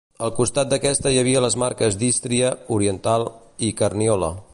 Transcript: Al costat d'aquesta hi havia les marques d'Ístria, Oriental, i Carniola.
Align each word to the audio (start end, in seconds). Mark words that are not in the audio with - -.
Al 0.27 0.31
costat 0.37 0.69
d'aquesta 0.71 1.11
hi 1.15 1.19
havia 1.23 1.43
les 1.45 1.57
marques 1.63 1.99
d'Ístria, 2.03 2.51
Oriental, 2.79 3.27
i 3.69 3.71
Carniola. 3.83 4.33